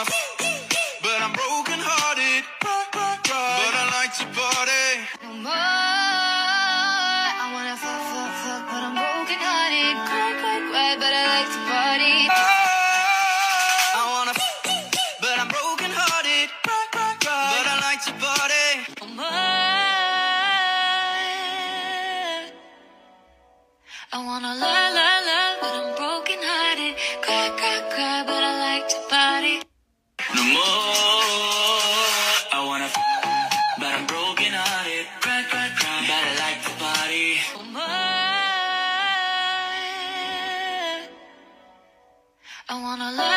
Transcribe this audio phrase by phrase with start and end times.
[0.00, 0.06] wanna
[1.02, 1.32] But I'm
[3.60, 4.88] But I like to party.
[5.22, 5.52] No more.
[7.42, 11.22] I wanna fuck, fuck, fuck But I'm broken hearted Cry, cry, cry But I
[17.84, 18.96] like to party.
[24.12, 25.19] I wanna lie, lie
[30.36, 30.62] No more.
[32.56, 32.96] I wanna, f-
[33.80, 35.06] but I'm broken hearted.
[35.22, 37.28] Cry, cry, cry, but I like to party.
[37.56, 37.82] Oh my.
[42.68, 43.30] I wanna la